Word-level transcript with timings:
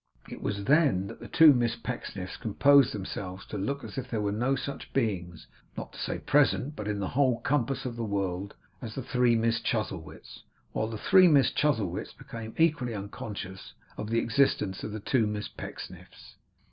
It 0.27 0.41
was 0.41 0.63
then 0.63 1.05
that 1.05 1.19
the 1.19 1.27
two 1.27 1.53
Miss 1.53 1.75
Pecksniffs 1.75 2.35
composed 2.35 2.91
themselves 2.91 3.45
to 3.45 3.57
look 3.59 3.83
as 3.83 3.99
if 3.99 4.09
there 4.09 4.19
were 4.19 4.31
no 4.31 4.55
such 4.55 4.91
beings 4.93 5.45
not 5.77 5.93
to 5.93 5.99
say 5.99 6.17
present, 6.17 6.75
but 6.75 6.87
in 6.87 6.97
the 6.97 7.09
whole 7.09 7.39
compass 7.41 7.85
of 7.85 7.97
the 7.97 8.03
world 8.03 8.55
as 8.81 8.95
the 8.95 9.03
three 9.03 9.35
Miss 9.35 9.61
Chuzzlewits; 9.61 10.41
while 10.71 10.87
the 10.87 10.97
three 10.97 11.27
Miss 11.27 11.51
Chuzzlewits 11.51 12.13
became 12.13 12.55
equally 12.57 12.95
unconscious 12.95 13.73
of 13.95 14.09
the 14.09 14.17
existence 14.17 14.83
of 14.83 14.91
the 14.91 14.99
two 14.99 15.27
Miss 15.27 15.47
Pecksniffs. 15.47 16.33